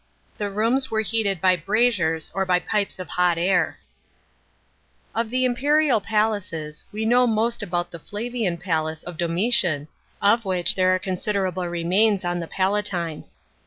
[0.35, 3.77] The rooms were heated by braziers or by pipes ol hot air.§
[5.15, 5.21] 10.
[5.21, 9.87] Of the imperial pnlaces, we know most about the Flavian pabce of Domitian,
[10.19, 13.25] of which there are considerable remains on the Palatine.